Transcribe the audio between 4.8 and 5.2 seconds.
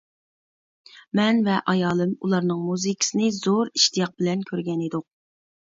ئىدۇق.